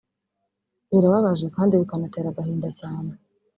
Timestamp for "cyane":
2.79-3.11